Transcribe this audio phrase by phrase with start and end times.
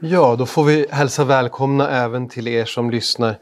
[0.00, 3.38] Ja, då får vi hälsa välkomna även till er som lyssnar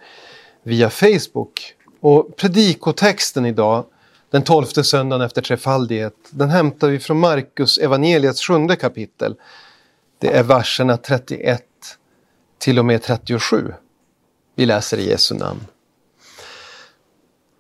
[0.62, 1.74] via Facebook.
[2.00, 3.84] Och predikotexten idag,
[4.30, 9.35] den tolfte söndagen efter trefaldighet, den hämtar vi från Markus evangeliets sjunde kapitel.
[10.19, 11.62] Det är verserna 31
[12.59, 13.75] till och med 37.
[14.55, 15.61] Vi läser i Jesu namn.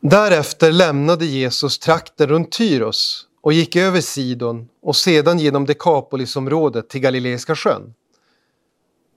[0.00, 7.00] Därefter lämnade Jesus trakten runt Tyros och gick över Sidon och sedan genom Dekapolisområdet till
[7.00, 7.94] Galileiska sjön.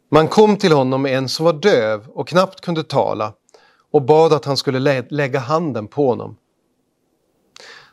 [0.09, 3.33] Man kom till honom med en som var döv och knappt kunde tala
[3.91, 6.37] och bad att han skulle lä lägga handen på honom.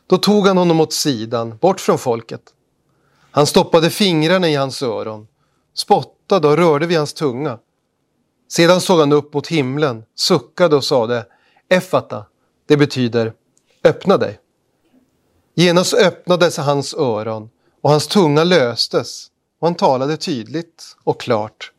[0.07, 2.41] Då tog han honom åt sidan, bort från folket.
[3.31, 5.27] Han stoppade fingrarna i hans öron,
[5.73, 7.59] spottade och rörde vid hans tunga.
[8.47, 11.25] Sedan såg han upp mot himlen, suckade och sade
[11.69, 12.25] Effata,
[12.67, 13.33] det betyder
[13.83, 14.39] öppna dig.
[15.55, 17.49] Genast öppnades hans öron
[17.81, 19.27] och hans tunga löstes
[19.59, 21.71] och han talade tydligt och klart.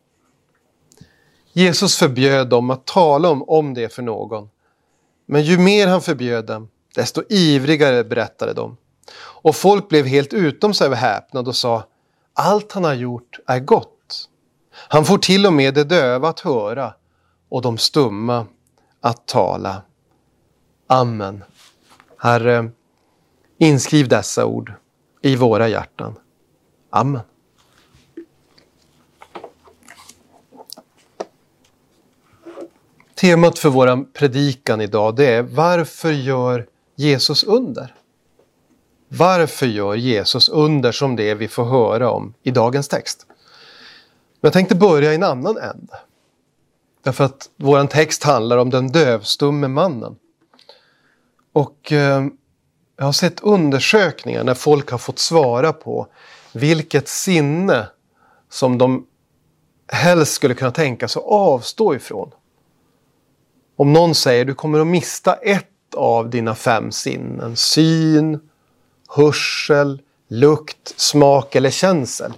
[1.57, 4.49] Jesus förbjöd dem att tala om, om det för någon.
[5.27, 8.77] Men ju mer han förbjöd dem, desto ivrigare berättade de.
[9.19, 11.85] Och folk blev helt utom sig av häpnad och sa
[12.35, 14.29] allt han har gjort är gott.
[14.73, 16.95] Han får till och med de döva att höra
[17.49, 18.47] och de stumma
[19.01, 19.83] att tala.
[20.87, 21.45] Amen.
[22.19, 22.71] Herre,
[23.59, 24.73] inskriv dessa ord
[25.23, 26.15] i våra hjärtan.
[26.91, 27.21] Amen.
[33.17, 37.95] Temat för vår predikan idag det är Varför gör Jesus under?
[39.09, 43.27] Varför gör Jesus under som det vi får höra om i dagens text?
[44.41, 45.99] Men jag tänkte börja i en annan ände.
[47.03, 50.17] Därför att vår text handlar om den dövstumme mannen.
[51.53, 52.27] Och eh,
[52.97, 56.07] jag har sett undersökningar när folk har fått svara på
[56.53, 57.89] vilket sinne
[58.51, 59.07] som de
[59.89, 62.33] helst skulle kunna tänka sig att avstå ifrån.
[63.77, 68.41] Om någon säger du kommer att mista ett av dina fem sinnen, syn,
[69.09, 72.33] hörsel, lukt, smak eller känsel.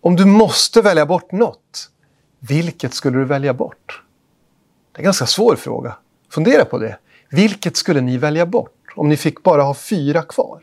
[0.00, 1.90] Om du måste välja bort något,
[2.38, 4.02] vilket skulle du välja bort?
[4.92, 5.96] Det är en ganska svår fråga.
[6.30, 6.98] Fundera på det.
[7.30, 10.62] Vilket skulle ni välja bort om ni fick bara ha fyra kvar?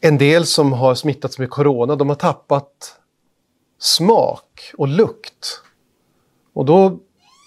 [0.00, 2.96] En del som har smittats med corona, de har tappat
[3.78, 5.62] smak och lukt.
[6.52, 6.98] Och då,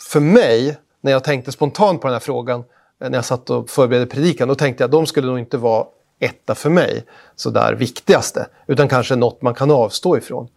[0.10, 2.64] för mig, när jag tänkte spontant på den här frågan,
[3.00, 5.58] eh, när jag satt och förberedde predikan, då tänkte jag att de skulle nog inte
[5.58, 5.86] vara
[6.20, 7.06] etta för mig,
[7.36, 10.48] sådär viktigaste, utan kanske något man kan avstå ifrån.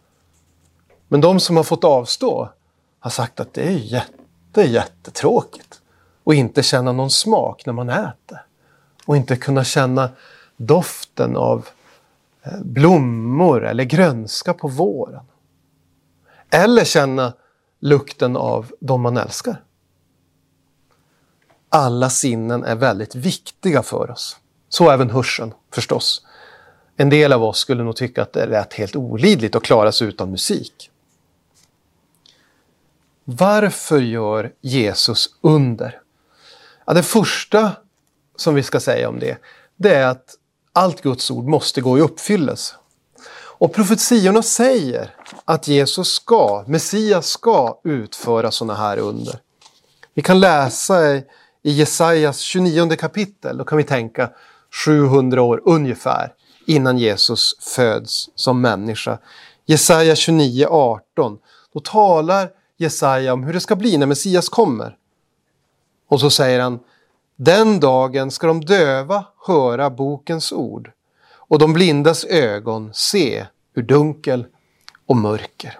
[1.07, 2.49] Men de som har fått avstå
[2.99, 5.81] har sagt att det är jätte, jättetråkigt
[6.23, 8.41] och inte känna någon smak när man äter.
[9.05, 10.09] Och inte kunna känna
[10.57, 11.67] doften av
[12.43, 15.23] eh, blommor eller grönska på våren.
[16.49, 17.33] Eller känna
[17.79, 19.63] lukten av de man älskar.
[21.69, 24.37] Alla sinnen är väldigt viktiga för oss.
[24.69, 26.25] Så även hörseln förstås.
[26.97, 30.07] En del av oss skulle nog tycka att det lät helt olidligt att klara sig
[30.07, 30.91] utan musik.
[33.23, 36.01] Varför gör Jesus under?
[36.85, 37.71] Ja, det första
[38.35, 39.37] som vi ska säga om det,
[39.75, 40.35] det är att
[40.73, 42.75] allt Guds ord måste gå i uppfyllelse.
[43.59, 45.15] Och profetiorna säger
[45.49, 49.39] att Jesus ska, Messias ska utföra sådana här under.
[50.13, 51.23] Vi kan läsa i
[51.63, 54.29] Jesajas 29 kapitel, då kan vi tänka
[54.85, 56.33] 700 år ungefär
[56.65, 59.19] innan Jesus föds som människa.
[59.65, 61.37] Jesaja 29, 18.
[61.73, 64.95] Då talar Jesaja om hur det ska bli när Messias kommer.
[66.09, 66.79] Och så säger han
[67.35, 70.91] Den dagen ska de döva höra bokens ord
[71.29, 74.45] och de blindas ögon se ur dunkel
[75.07, 75.79] och mörker.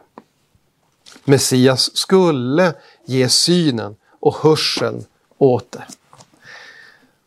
[1.23, 2.73] Messias skulle
[3.05, 5.05] ge synen och hörseln
[5.37, 5.87] åter.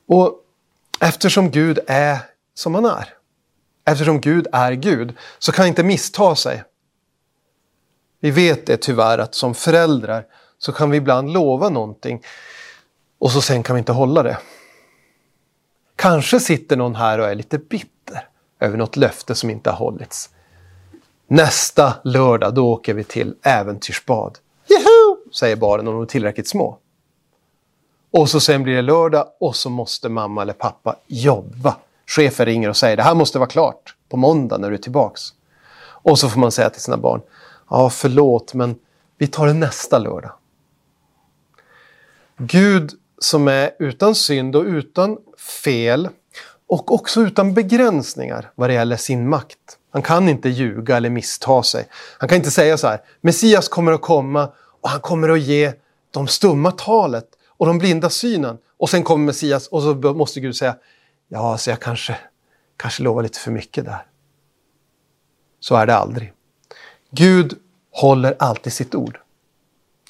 [0.06, 0.44] Och
[1.00, 2.18] eftersom Gud är
[2.54, 3.14] som han är,
[3.84, 6.64] eftersom Gud är Gud, så kan han inte missta sig.
[8.20, 10.26] Vi vet det tyvärr att som föräldrar
[10.58, 12.22] så kan vi ibland lova någonting
[13.18, 14.38] och så sen kan vi inte hålla det.
[15.96, 18.28] Kanske sitter någon här och är lite bitter
[18.60, 20.30] över något löfte som inte har hållits.
[21.32, 24.38] Nästa lördag då åker vi till äventyrsbad.
[24.68, 25.32] Juhu!
[25.32, 26.78] säger barnen om de är tillräckligt små.
[28.10, 31.76] Och så sen blir det lördag och så måste mamma eller pappa jobba.
[32.06, 35.22] Chefen ringer och säger det här måste vara klart på måndag när du är tillbaks.
[35.80, 37.20] Och så får man säga till sina barn,
[37.68, 38.78] ja förlåt men
[39.18, 40.32] vi tar det nästa lördag.
[42.36, 45.18] Gud som är utan synd och utan
[45.64, 46.08] fel
[46.66, 49.76] och också utan begränsningar vad det gäller sin makt.
[49.90, 51.88] Han kan inte ljuga eller missta sig.
[52.18, 55.72] Han kan inte säga så här, Messias kommer att komma och han kommer att ge
[56.10, 58.58] de stumma talet och de blinda synen.
[58.76, 60.76] Och sen kommer Messias och så måste Gud säga,
[61.28, 62.16] ja, så jag kanske,
[62.76, 64.06] kanske lovar lite för mycket där.
[65.60, 66.32] Så är det aldrig.
[67.10, 67.58] Gud
[67.92, 69.20] håller alltid sitt ord.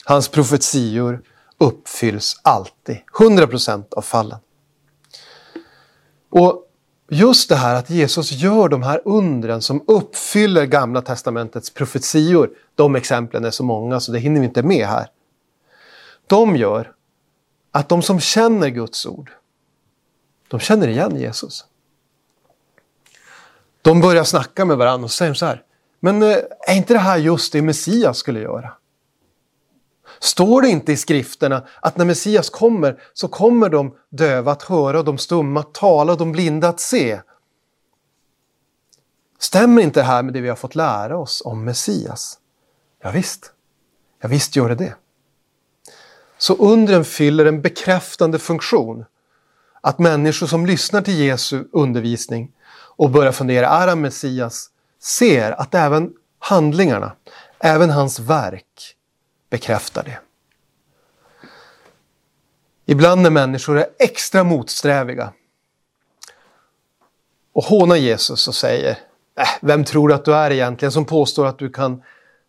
[0.05, 1.23] Hans profetior
[1.59, 4.39] uppfylls alltid, 100 procent av fallen.
[6.31, 6.70] Och
[7.11, 12.97] just det här att Jesus gör de här undren som uppfyller Gamla Testamentets profetior, de
[12.97, 15.07] exemplen är så många så det hinner vi inte med här.
[16.27, 16.93] De gör
[17.71, 19.31] att de som känner Guds ord,
[20.49, 21.65] de känner igen Jesus.
[23.83, 25.63] De börjar snacka med varandra och säger så här,
[26.01, 26.37] men eh,
[26.69, 28.73] är inte det här just det Messias skulle göra?
[30.21, 35.03] Står det inte i skrifterna att när Messias kommer så kommer de döva att höra,
[35.03, 37.21] de stumma att tala och de blinda att se?
[39.39, 42.39] Stämmer inte det här med det vi har fått lära oss om Messias?
[43.03, 43.53] Ja, visst,
[44.21, 44.95] ja, visst gör det det.
[46.39, 49.05] Så undren fyller en bekräftande funktion.
[49.81, 52.53] Att människor som lyssnar till Jesu undervisning
[52.97, 54.71] och börjar fundera, är han Messias?
[55.03, 57.13] Ser att även handlingarna,
[57.59, 58.97] även hans verk
[59.51, 60.19] bekräftar det.
[62.85, 65.33] Ibland när människor är extra motsträviga
[67.53, 68.91] och hånar Jesus och säger
[69.39, 72.03] äh, Vem tror du att du är egentligen som påstår att du kan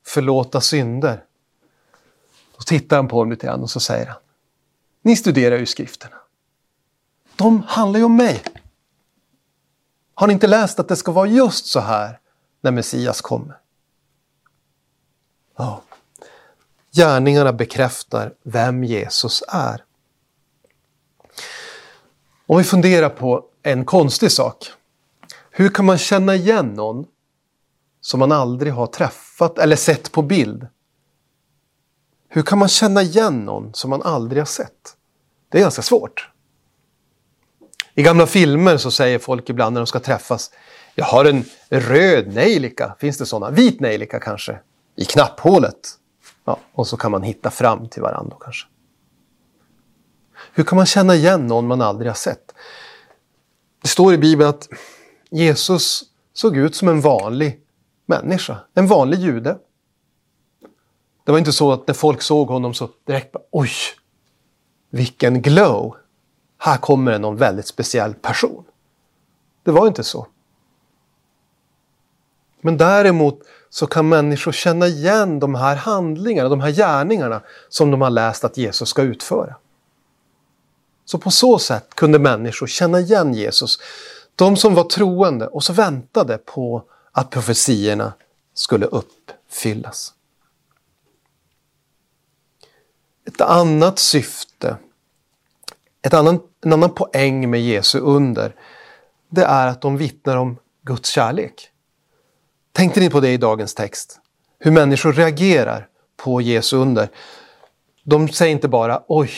[0.06, 1.24] förlåta synder?
[2.58, 4.18] Då tittar han på dem lite grann och så säger han
[5.02, 6.16] Ni studerar ju skrifterna.
[7.36, 8.44] De handlar ju om mig.
[10.14, 12.20] Har ni inte läst att det ska vara just så här
[12.62, 13.58] när Messias kommer?
[15.58, 15.82] Ja.
[16.94, 19.84] Gärningarna bekräftar vem Jesus är.
[22.48, 24.68] Om vi funderar på en konstig sak.
[25.52, 27.06] Hur kan man känna igen någon
[28.02, 30.68] som man aldrig har träffat eller sett på bild?
[32.30, 34.96] Hur kan man känna igen någon som man aldrig har sett?
[35.50, 36.30] Det är ganska svårt.
[37.94, 40.52] I gamla filmer så säger folk ibland när de ska träffas
[40.96, 43.52] Jag har en röd nejlika, finns det sådana?
[43.52, 44.60] Vit nejlika kanske?
[44.96, 45.98] I knapphålet.
[46.46, 48.68] Ja, och så kan man hitta fram till varandra kanske.
[50.54, 52.54] Hur kan man känna igen någon man aldrig har sett?
[53.82, 54.70] Det står i Bibeln att
[55.30, 56.04] Jesus
[56.34, 57.62] såg ut som en vanlig
[58.06, 59.58] människa, en vanlig jude.
[61.24, 63.72] Det var inte så att när folk såg honom så direkt bara, oj,
[64.90, 65.96] vilken glow!
[66.58, 68.64] Här kommer det någon väldigt speciell person.
[69.64, 70.28] Det var inte så.
[72.62, 73.40] Men däremot
[73.74, 78.44] så kan människor känna igen de här handlingarna, de här gärningarna som de har läst
[78.44, 79.56] att Jesus ska utföra.
[81.06, 83.80] Så på så sätt kunde människor känna igen Jesus.
[84.36, 88.14] De som var troende och så väntade på att profetierna
[88.54, 90.14] skulle uppfyllas.
[93.28, 94.78] Ett annat syfte,
[96.02, 98.56] ett annan, en annan poäng med Jesu under,
[99.30, 101.71] det är att de vittnar om Guds kärlek.
[102.72, 104.20] Tänkte ni på det i dagens text?
[104.60, 105.88] Hur människor reagerar
[106.18, 107.10] på Jesu under.
[108.04, 109.32] De säger inte bara oj,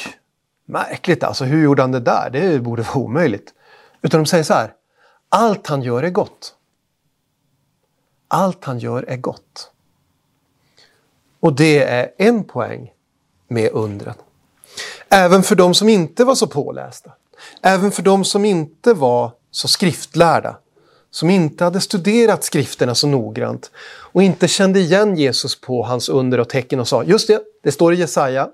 [0.66, 2.30] märkligt alltså, hur gjorde han det där?
[2.30, 3.54] Det borde vara omöjligt.
[4.02, 4.74] Utan de säger så här,
[5.30, 6.56] allt han gör är gott.
[8.28, 9.72] Allt han gör är gott.
[11.40, 12.92] Och det är en poäng
[13.48, 14.16] med undren.
[15.10, 17.12] Även för de som inte var så pålästa.
[17.62, 20.58] Även för de som inte var så skriftlärda
[21.14, 26.40] som inte hade studerat skrifterna så noggrant och inte kände igen Jesus på hans under
[26.40, 28.50] och tecken och sa just det, det står i Jesaja.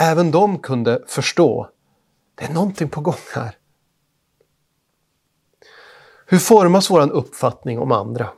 [0.00, 1.68] Även de kunde förstå,
[2.34, 3.56] det är någonting på gång här.
[6.26, 8.28] Hur formas vår uppfattning om andra?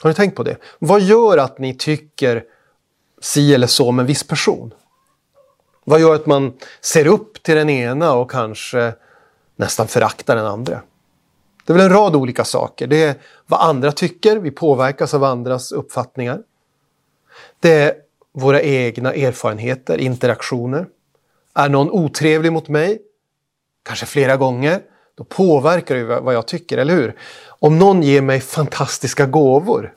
[0.00, 0.56] Har ni tänkt på det?
[0.78, 2.44] Vad gör att ni tycker
[3.20, 4.74] si eller så om en viss person?
[5.84, 8.94] Vad gör att man ser upp till den ena och kanske
[9.56, 10.80] nästan föraktar den andra?
[11.64, 12.86] Det är väl en rad olika saker.
[12.86, 13.14] Det är
[13.46, 16.42] vad andra tycker, vi påverkas av andras uppfattningar.
[17.60, 17.94] Det är
[18.32, 20.86] våra egna erfarenheter, interaktioner.
[21.54, 22.98] Är någon otrevlig mot mig,
[23.82, 24.80] kanske flera gånger,
[25.14, 27.16] då påverkar det vad jag tycker, eller hur?
[27.48, 29.94] Om någon ger mig fantastiska gåvor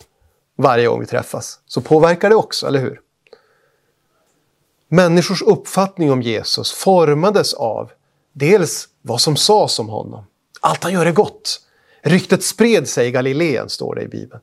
[0.55, 3.02] varje gång vi träffas så påverkar det också, eller hur?
[4.93, 7.91] Människors uppfattning om Jesus formades av
[8.33, 10.23] dels vad som sades om honom.
[10.61, 11.59] Allt han gör är gott.
[12.01, 14.41] Ryktet spred sig i Galileen, står det i Bibeln.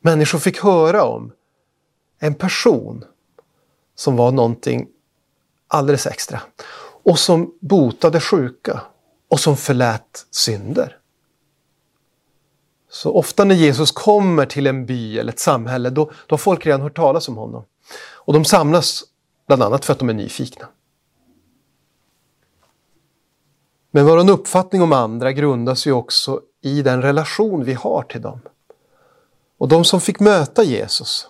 [0.00, 1.32] Människor fick höra om
[2.18, 3.04] en person
[3.94, 4.86] som var någonting
[5.68, 6.40] alldeles extra
[7.02, 8.80] och som botade sjuka
[9.28, 10.96] och som förlät synder.
[12.90, 16.66] Så ofta när Jesus kommer till en by eller ett samhälle, då, då har folk
[16.66, 17.64] redan hört talas om honom.
[18.14, 19.04] Och de samlas
[19.50, 20.68] bland annat för att de är nyfikna.
[23.90, 28.40] Men vår uppfattning om andra grundas ju också i den relation vi har till dem.
[29.58, 31.28] Och de som fick möta Jesus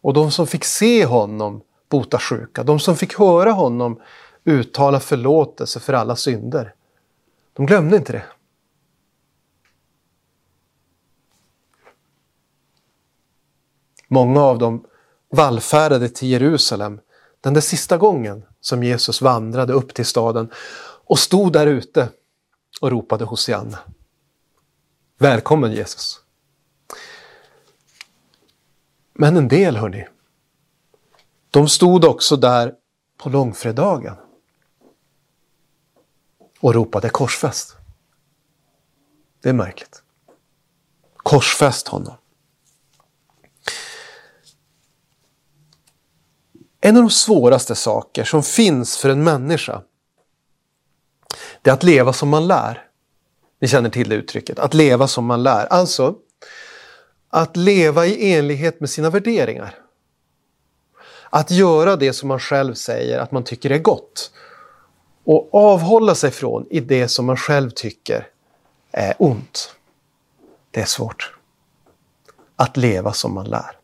[0.00, 4.00] och de som fick se honom bota sjuka, de som fick höra honom
[4.44, 6.74] uttala förlåtelse för alla synder,
[7.52, 8.24] de glömde inte det.
[14.08, 14.84] Många av dem
[15.36, 17.00] vallfärdade till Jerusalem
[17.40, 20.50] den där sista gången som Jesus vandrade upp till staden
[21.04, 22.08] och stod där ute
[22.80, 23.78] och ropade Hosianna.
[25.18, 26.20] Välkommen Jesus!
[29.12, 30.06] Men en del, hörni,
[31.50, 32.74] de stod också där
[33.16, 34.16] på långfredagen
[36.60, 37.76] och ropade korsfäst.
[39.42, 40.02] Det är märkligt.
[41.16, 42.14] Korsfäst honom.
[46.86, 49.82] En av de svåraste saker som finns för en människa
[51.62, 52.88] det är att leva som man lär.
[53.60, 55.66] Ni känner till det uttrycket, att leva som man lär.
[55.66, 56.14] Alltså,
[57.28, 59.74] att leva i enlighet med sina värderingar.
[61.30, 64.30] Att göra det som man själv säger att man tycker är gott.
[65.24, 68.28] Och avhålla sig från i det som man själv tycker
[68.90, 69.74] är ont.
[70.70, 71.34] Det är svårt.
[72.56, 73.76] Att leva som man lär.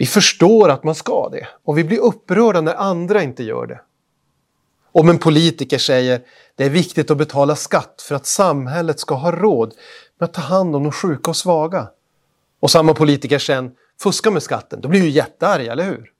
[0.00, 3.80] Vi förstår att man ska det och vi blir upprörda när andra inte gör det.
[4.92, 6.20] Om en politiker säger
[6.54, 9.74] det är viktigt att betala skatt för att samhället ska ha råd
[10.18, 11.88] med att ta hand om de sjuka och svaga.
[12.60, 16.12] Och samma politiker sen fuskar med skatten, då blir vi jättearg, eller hur?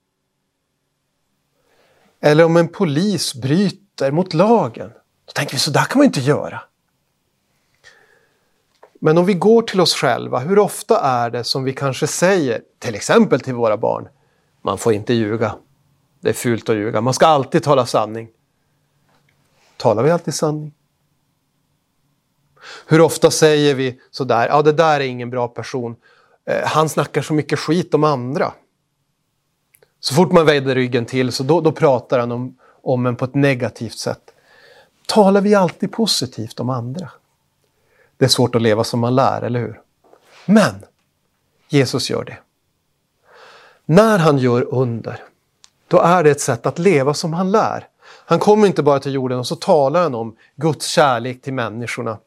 [2.21, 4.91] Eller om en polis bryter mot lagen,
[5.27, 6.63] då tänker vi så där kan man inte göra.
[9.03, 12.63] Men om vi går till oss själva, hur ofta är det som vi kanske säger,
[12.79, 14.09] till exempel till våra barn,
[14.63, 15.55] man får inte ljuga.
[16.21, 18.29] Det är fult att ljuga, man ska alltid tala sanning.
[19.77, 20.75] Talar vi alltid sanning?
[22.87, 25.97] Hur ofta säger vi sådär, ja det där är ingen bra person,
[26.47, 28.53] eh, han snackar så mycket skit om andra.
[30.01, 33.25] Så fort man vänder ryggen till så då, då pratar han om, om en på
[33.25, 34.35] ett negativt sätt.
[35.07, 37.11] Talar vi alltid positivt om andra?
[38.21, 39.81] Det är svårt att leva som man lär, eller hur?
[40.47, 40.75] Men
[41.69, 42.39] Jesus gör det.
[43.87, 45.23] När han gör under,
[45.89, 47.89] då är det ett sätt att leva som han lär.
[48.03, 52.19] Han kommer inte bara till jorden och så talar han om Guds kärlek till människorna.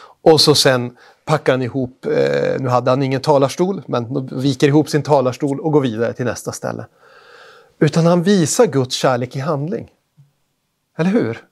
[0.00, 4.88] Och så sen packar han ihop, eh, nu hade han ingen talarstol, men viker ihop
[4.88, 6.86] sin talarstol och går vidare till nästa ställe.
[7.78, 9.90] Utan han visar Guds kärlek i handling.
[10.98, 11.44] Eller hur?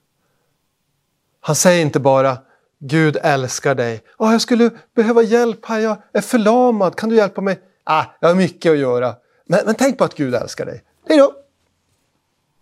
[1.39, 2.37] Han säger inte bara
[2.79, 4.03] Gud älskar dig.
[4.17, 7.59] Oh, jag skulle behöva hjälp här, jag är förlamad, kan du hjälpa mig?
[7.83, 9.15] Ah, jag har mycket att göra.
[9.45, 10.83] Men, men tänk på att Gud älskar dig.
[11.07, 11.33] Hej då!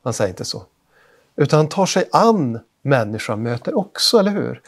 [0.04, 0.64] Han säger inte så.
[1.36, 4.62] Utan han tar sig an människan möter också, eller hur?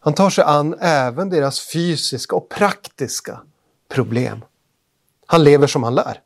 [0.00, 3.40] Han tar sig an även deras fysiska och praktiska
[3.88, 4.44] problem.
[5.26, 6.20] Han lever som han lär.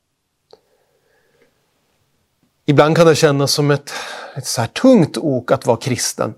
[2.67, 3.93] Ibland kan det kännas som ett,
[4.35, 6.35] ett så här tungt ok att vara kristen.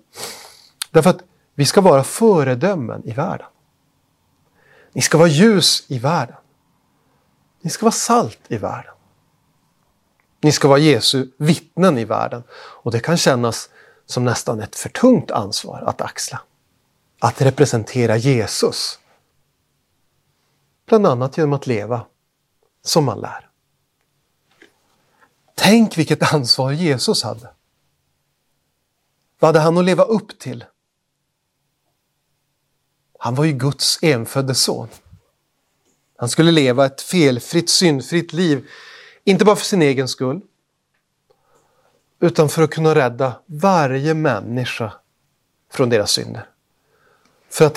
[0.91, 1.23] Därför att
[1.61, 3.47] vi ska vara föredömen i världen.
[4.93, 6.37] Ni ska vara ljus i världen.
[7.61, 8.95] Ni ska vara salt i världen.
[10.41, 12.43] Ni ska vara Jesu vittnen i världen.
[12.53, 13.71] Och det kan kännas
[14.07, 16.41] som nästan ett för tungt ansvar att axla.
[17.19, 18.99] Att representera Jesus.
[20.87, 22.07] Bland annat genom att leva
[22.83, 23.49] som man lär.
[25.55, 27.51] Tänk vilket ansvar Jesus hade.
[29.39, 30.65] Vad hade han att leva upp till?
[33.23, 34.89] Han var ju Guds enfödde son.
[36.17, 38.69] Han skulle leva ett felfritt, syndfritt liv,
[39.25, 40.41] inte bara för sin egen skull,
[42.21, 44.93] utan för att kunna rädda varje människa
[45.73, 46.49] från deras synder.
[47.51, 47.75] För att,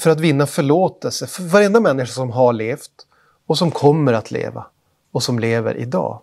[0.00, 3.06] för att vinna förlåtelse för varenda människa som har levt
[3.46, 4.66] och som kommer att leva
[5.10, 6.22] och som lever idag.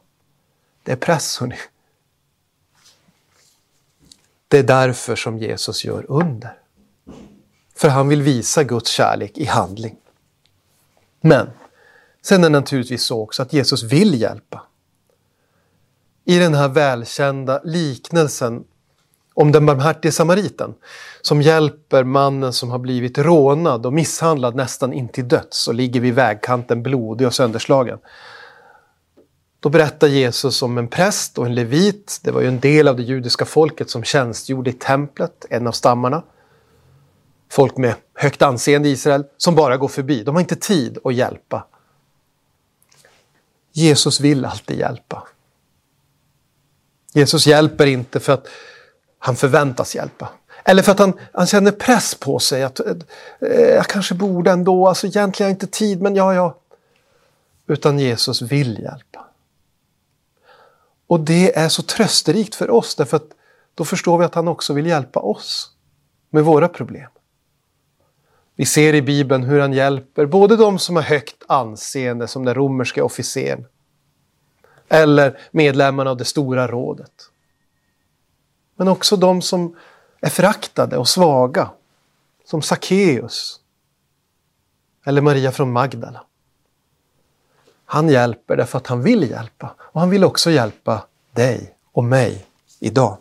[0.84, 1.58] Det är press, hörni.
[4.48, 6.67] Det är därför som Jesus gör under.
[7.78, 9.96] För han vill visa Guds kärlek i handling.
[11.22, 11.50] Men
[12.22, 14.62] sen är det naturligtvis så också att Jesus vill hjälpa.
[16.26, 18.64] I den här välkända liknelsen
[19.34, 20.74] om den barmhärtige samariten
[21.22, 26.00] som hjälper mannen som har blivit rånad och misshandlad nästan in till döds och ligger
[26.00, 28.00] vid vägkanten blodig och sönderslagen.
[29.60, 32.20] Då berättar Jesus om en präst och en levit.
[32.24, 35.72] Det var ju en del av det judiska folket som tjänstgjorde i templet, en av
[35.72, 36.24] stammarna.
[37.50, 40.24] Folk med högt anseende i Israel som bara går förbi.
[40.24, 41.66] De har inte tid att hjälpa.
[43.72, 45.27] Jesus vill alltid hjälpa.
[47.13, 48.48] Jesus hjälper inte för att
[49.20, 50.30] han förväntas hjälpa.
[50.63, 52.63] Eller för att han, han känner press på sig.
[52.63, 52.96] att eh,
[53.50, 56.58] Jag kanske borde ändå, alltså egentligen har jag inte tid, men ja, ja.
[57.68, 59.25] Utan Jesus vill hjälpa.
[61.08, 63.32] Och det är så trösterikt för oss därför att
[63.75, 65.72] då förstår vi att han också vill hjälpa oss
[66.30, 67.10] med våra problem.
[68.58, 72.56] Vi ser i Bibeln hur han hjälper både de som har högt anseende som den
[72.56, 73.66] romerska officeren
[74.90, 77.12] eller medlemmarna av det stora rådet.
[78.76, 79.76] Men också de som
[80.22, 81.70] är föraktade och svaga
[82.46, 83.60] som Sackeus
[85.06, 86.24] eller Maria från Magdala.
[87.86, 92.46] Han hjälper därför att han vill hjälpa och han vill också hjälpa dig och mig
[92.80, 93.18] idag.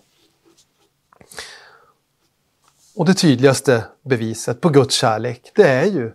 [2.96, 6.12] Och det tydligaste beviset på Guds kärlek, det är ju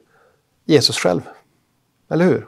[0.66, 1.22] Jesus själv.
[2.10, 2.48] Eller hur?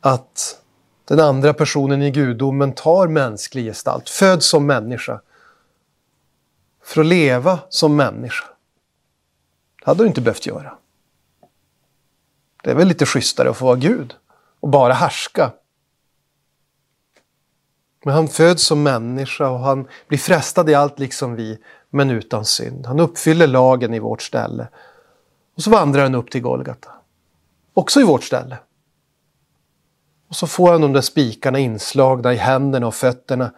[0.00, 0.62] Att
[1.04, 5.20] den andra personen i gudomen tar mänsklig gestalt, föds som människa.
[6.82, 8.44] För att leva som människa.
[9.78, 10.78] Det hade du inte behövt göra.
[12.62, 14.14] Det är väl lite schysstare att få vara Gud
[14.60, 15.52] och bara härska.
[18.04, 21.58] Men han föds som människa och han blir frestad i allt liksom vi,
[21.90, 22.86] men utan synd.
[22.86, 24.68] Han uppfyller lagen i vårt ställe.
[25.56, 26.90] Och så vandrar han upp till Golgata.
[27.74, 28.58] Också i vårt ställe.
[30.28, 33.54] Och så får han de där spikarna inslagna i händerna och fötterna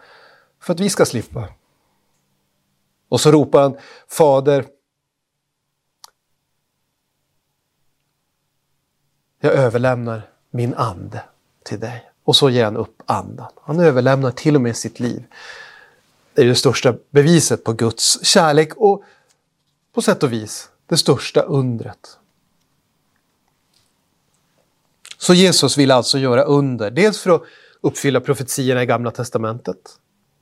[0.59, 1.49] för att vi ska slippa.
[3.09, 4.65] Och så ropar han Fader,
[9.39, 11.23] jag överlämnar min ande
[11.63, 12.12] till dig.
[12.23, 13.51] Och så ger han upp andan.
[13.61, 15.23] Han överlämnar till och med sitt liv.
[16.33, 19.03] Det är det största beviset på Guds kärlek och
[19.93, 22.17] på sätt och vis det största undret.
[25.17, 27.41] Så Jesus vill alltså göra under, dels för att
[27.81, 29.77] uppfylla profetierna i Gamla Testamentet,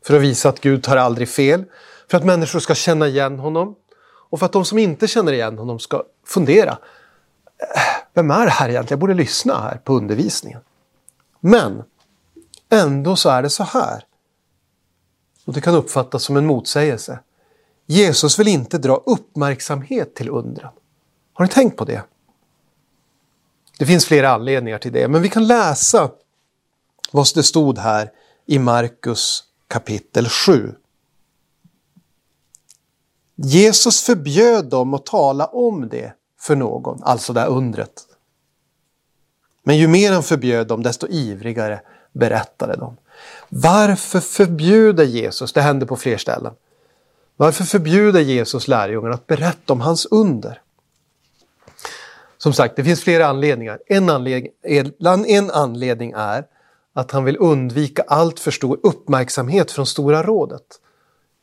[0.06, 1.64] för att visa att Gud tar aldrig fel,
[2.08, 5.58] för att människor ska känna igen honom och för att de som inte känner igen
[5.58, 6.72] honom ska fundera.
[6.72, 7.82] Äh,
[8.14, 8.98] vem är det här egentligen?
[8.98, 10.62] Jag borde lyssna här på undervisningen.
[11.42, 11.84] Men
[12.70, 14.06] ändå så är det så här.
[15.46, 17.20] Och det kan uppfattas som en motsägelse.
[17.86, 20.72] Jesus vill inte dra uppmärksamhet till undren.
[21.34, 22.04] Har ni tänkt på det?
[23.80, 26.12] Det finns flera anledningar till det, men vi kan läsa
[27.12, 28.12] vad det stod här
[28.46, 30.76] i Markus kapitel 7.
[33.36, 38.08] Jesus förbjöd dem att tala om det för någon, alltså det här undret.
[39.64, 42.98] Men ju mer han förbjöd dem, desto ivrigare berättade de.
[43.50, 46.54] Varför förbjuder Jesus, det händer på fler ställen,
[47.38, 50.62] varför förbjuder Jesus lärjungarna att berätta om hans under?
[52.38, 53.80] Som sagt, det finns flera anledningar.
[53.88, 54.52] En anledning,
[55.28, 56.46] en anledning är
[56.94, 60.80] att han vill undvika allt för stor uppmärksamhet från Stora rådet.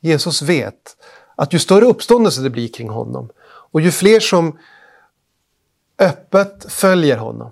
[0.00, 0.96] Jesus vet
[1.36, 4.58] att ju större uppståndelse det blir kring honom och ju fler som
[5.98, 7.50] öppet följer honom,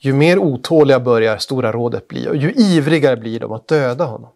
[0.00, 4.30] ju mer otåliga börjar Stora rådet bli och ju ivrigare blir de att döda honom.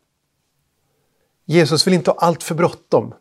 [1.44, 3.14] Jesus vill inte ha allt för bråttom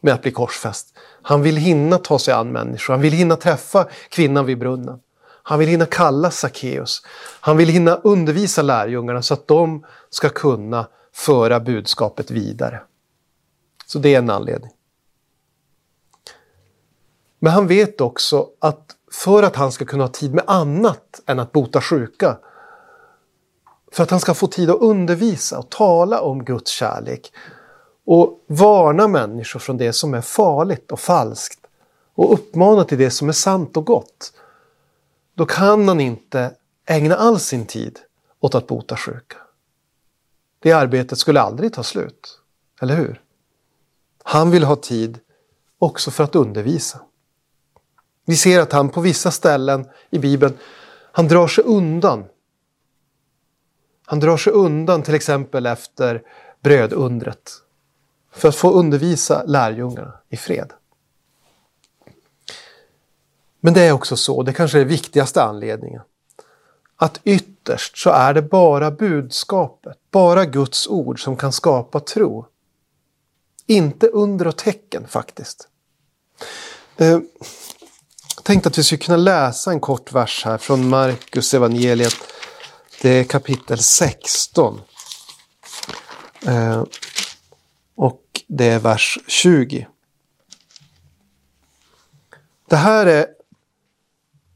[0.00, 0.98] med att bli korsfäst.
[1.22, 5.00] Han vill hinna ta sig an människor, han vill hinna träffa kvinnan vid brunnen.
[5.48, 7.02] Han vill hinna kalla Sackeus.
[7.40, 12.80] Han vill hinna undervisa lärjungarna så att de ska kunna föra budskapet vidare.
[13.86, 14.70] Så det är en anledning.
[17.38, 21.38] Men han vet också att för att han ska kunna ha tid med annat än
[21.38, 22.38] att bota sjuka,
[23.92, 27.32] för att han ska få tid att undervisa och tala om Guds kärlek
[28.06, 31.66] och varna människor från det som är farligt och falskt
[32.14, 34.32] och uppmana till det som är sant och gott,
[35.34, 36.54] då kan han inte
[36.86, 37.98] ägna all sin tid
[38.40, 39.36] åt att bota sjuka.
[40.58, 42.40] Det arbetet skulle aldrig ta slut,
[42.80, 43.22] eller hur?
[44.22, 45.18] Han vill ha tid
[45.78, 47.00] också för att undervisa.
[48.28, 50.58] Vi ser att han på vissa ställen i Bibeln,
[51.12, 52.24] han drar sig undan.
[54.04, 56.22] Han drar sig undan till exempel efter
[56.60, 57.52] brödundret
[58.32, 60.72] för att få undervisa lärjungarna i fred.
[63.60, 66.02] Men det är också så, det kanske är den viktigaste anledningen,
[66.96, 72.46] att ytterst så är det bara budskapet, bara Guds ord som kan skapa tro.
[73.66, 75.68] Inte under och tecken faktiskt.
[76.96, 77.18] Eh,
[78.46, 82.14] jag tänkte att vi skulle kunna läsa en kort vers här från Markus evangeliet,
[83.02, 84.80] det är kapitel 16.
[86.46, 86.84] Eh,
[87.96, 89.86] och det är vers 20.
[92.68, 93.26] Det här är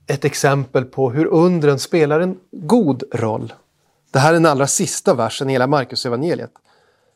[0.07, 3.53] ett exempel på hur undren spelar en god roll.
[4.11, 6.53] Det här är den allra sista versen i hela Markus evangeliet.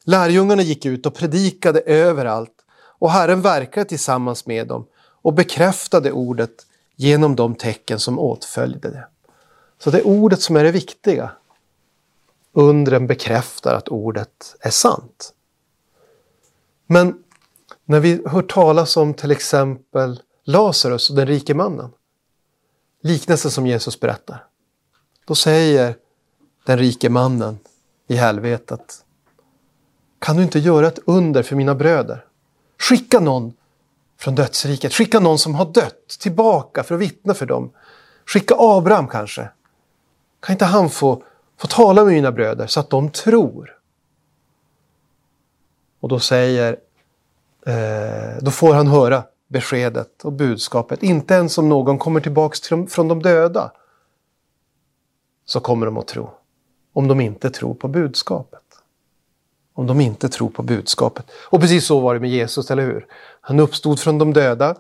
[0.05, 2.55] Lärjungarna gick ut och predikade överallt
[2.99, 4.87] och Herren verkade tillsammans med dem
[5.25, 9.07] och bekräftade ordet genom de tecken som åtföljde det.
[9.79, 11.31] Så det är ordet som är det viktiga.
[12.53, 15.33] Undren bekräftar att ordet är sant.
[16.87, 17.25] Men
[17.85, 21.91] när vi hör talas om till exempel Lazarus och den rike mannen,
[23.03, 24.47] liknelsen som Jesus berättar,
[25.25, 25.97] då säger
[26.67, 27.59] den rike mannen
[28.07, 29.05] i helvetet,
[30.19, 32.25] kan du inte göra ett under för mina bröder?
[32.79, 33.53] Skicka någon
[34.19, 37.73] från dödsriket, skicka någon som har dött tillbaka för att vittna för dem.
[38.27, 39.49] Skicka Abraham kanske.
[40.41, 41.23] Kan inte han få,
[41.59, 43.79] få tala med mina bröder så att de tror?
[46.01, 46.77] Och då säger,
[47.67, 51.03] eh, då får han höra beskedet och budskapet.
[51.03, 53.73] Inte ens om någon kommer tillbaks till, från de döda
[55.45, 56.31] så kommer de att tro.
[56.93, 58.64] Om de inte tror på budskapet.
[59.75, 61.27] Om de inte tror på budskapet.
[61.35, 63.07] Och precis så var det med Jesus, eller hur?
[63.41, 64.77] Han uppstod från de döda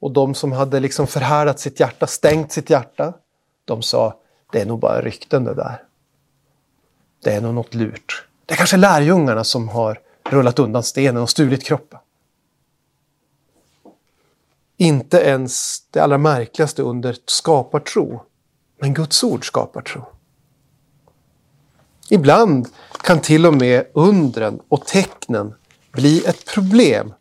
[0.00, 3.14] och de som hade liksom förhärdat sitt hjärta, stängt sitt hjärta,
[3.64, 4.18] de sa
[4.52, 5.82] det är nog bara rykten det där.
[7.22, 8.26] Det är nog något lurt.
[8.46, 11.98] Det är kanske lärjungarna som har rullat undan stenen och stulit kroppen.
[14.76, 18.22] Inte ens det allra märkligaste under skapar tro.
[18.80, 20.04] Men Guds ord skapar tro.
[22.12, 22.68] Ibland
[23.02, 25.54] kan till och med undren och tecknen
[25.92, 27.14] bli ett problem.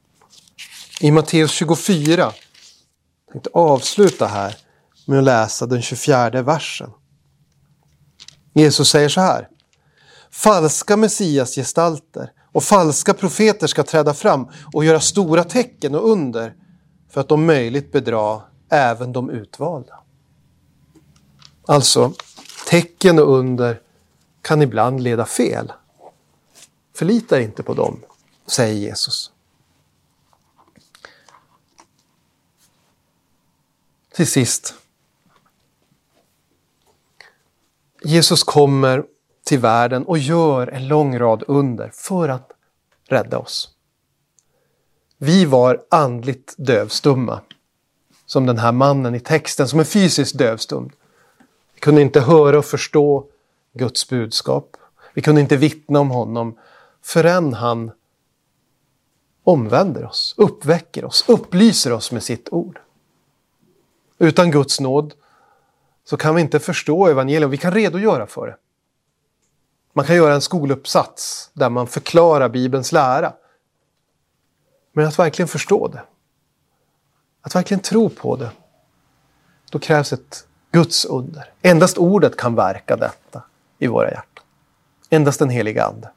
[0.99, 2.33] I Matteus 24, jag
[3.31, 4.55] tänkte avsluta här
[5.07, 6.89] med att läsa den 24 versen.
[8.53, 9.47] Jesus säger så här.
[10.31, 16.53] Falska messiasgestalter och falska profeter ska träda fram och göra stora tecken och under
[17.09, 19.99] för att om möjligt bedra även de utvalda.
[21.67, 22.13] Alltså,
[22.69, 23.81] tecken och under
[24.41, 25.71] kan ibland leda fel.
[26.93, 28.03] Förlita inte på dem,
[28.45, 29.31] säger Jesus.
[34.13, 34.73] Till sist.
[38.03, 39.03] Jesus kommer
[39.43, 42.51] till världen och gör en lång rad under för att
[43.07, 43.69] rädda oss.
[45.17, 47.41] Vi var andligt dövstumma.
[48.25, 50.89] Som den här mannen i texten som är fysiskt dövstum.
[51.73, 53.25] Vi kunde inte höra och förstå
[53.73, 54.77] Guds budskap.
[55.13, 56.57] Vi kunde inte vittna om honom
[57.01, 57.91] förrän han
[59.43, 62.79] omvänder oss, uppväcker oss, upplyser oss med sitt ord.
[64.17, 65.13] Utan Guds nåd
[66.03, 67.51] så kan vi inte förstå evangelium.
[67.51, 68.57] Vi kan redogöra för det.
[69.93, 73.33] Man kan göra en skoluppsats där man förklarar Bibelns lära.
[74.93, 76.03] Men att verkligen förstå det,
[77.41, 78.51] att verkligen tro på det,
[79.71, 81.53] då krävs ett Guds under.
[81.61, 83.43] Endast ordet kan verka detta
[83.81, 84.45] i våra hjärtan.
[85.09, 86.11] Endast den heliga Ande.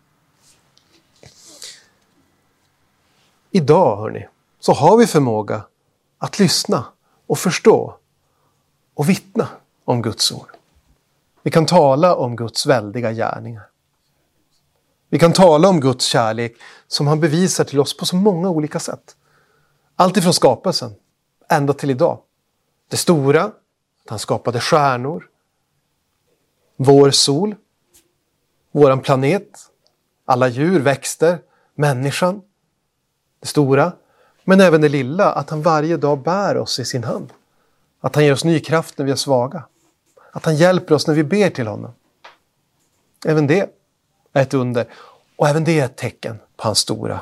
[3.50, 4.29] Idag, hörni,
[4.61, 5.64] så har vi förmåga
[6.18, 6.85] att lyssna
[7.27, 7.96] och förstå
[8.94, 9.48] och vittna
[9.85, 10.48] om Guds ord.
[11.42, 13.66] Vi kan tala om Guds väldiga gärningar.
[15.09, 18.81] Vi kan tala om Guds kärlek som han bevisar till oss på så många olika
[18.81, 19.16] sätt.
[19.96, 20.94] Allt ifrån skapelsen
[21.48, 22.18] ända till idag.
[22.88, 25.29] Det stora, att han skapade stjärnor,
[26.76, 27.54] vår sol,
[28.72, 29.70] våran planet,
[30.24, 31.38] alla djur, växter,
[31.74, 32.42] människan.
[33.40, 33.92] Det stora,
[34.44, 37.32] men även det lilla, att han varje dag bär oss i sin hand.
[38.00, 39.64] Att han ger oss ny kraft när vi är svaga.
[40.32, 41.92] Att han hjälper oss när vi ber till honom.
[43.26, 43.70] Även det
[44.32, 44.87] är ett under.
[45.37, 47.20] Och även det är ett tecken på hans stora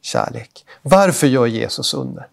[0.00, 0.66] kärlek.
[0.82, 2.28] Varför gör Jesus under?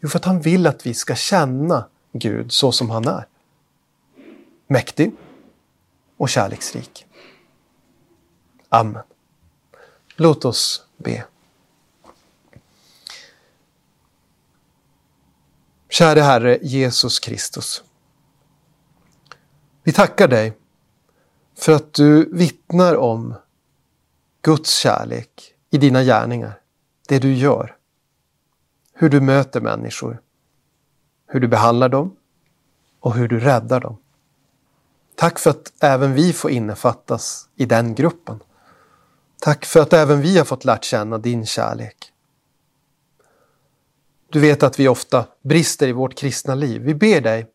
[0.00, 3.26] Jo, för att han vill att vi ska känna Gud så som han är.
[4.66, 5.12] Mäktig
[6.18, 7.06] och kärleksrik.
[8.68, 9.02] Amen.
[10.16, 11.24] Låt oss be.
[15.88, 17.82] Käre Herre Jesus Kristus.
[19.82, 20.52] Vi tackar dig
[21.54, 23.34] för att du vittnar om
[24.42, 26.60] Guds kärlek i dina gärningar,
[27.08, 27.76] det du gör.
[28.92, 30.22] Hur du möter människor,
[31.26, 32.16] hur du behandlar dem
[33.00, 33.96] och hur du räddar dem.
[35.18, 38.42] Tack för att även vi får innefattas i den gruppen.
[39.40, 42.12] Tack för att även vi har fått lärt känna din kärlek.
[44.28, 46.82] Du vet att vi ofta brister i vårt kristna liv.
[46.82, 47.46] Vi ber dig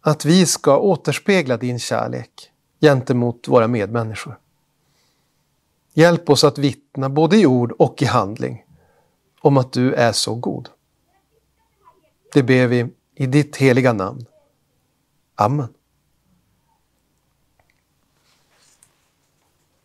[0.00, 4.38] att vi ska återspegla din kärlek gentemot våra medmänniskor.
[5.94, 8.64] Hjälp oss att vittna både i ord och i handling
[9.40, 10.68] om att du är så god.
[12.32, 14.26] Det ber vi i ditt heliga namn.
[15.34, 15.75] Amen.